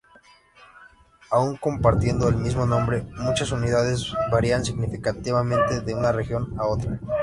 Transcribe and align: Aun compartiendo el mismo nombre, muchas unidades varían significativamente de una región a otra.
Aun 1.29 1.57
compartiendo 1.57 2.27
el 2.27 2.35
mismo 2.37 2.65
nombre, 2.65 3.03
muchas 3.19 3.51
unidades 3.51 4.11
varían 4.31 4.65
significativamente 4.65 5.81
de 5.81 5.93
una 5.93 6.11
región 6.11 6.55
a 6.57 6.65
otra. 6.65 6.99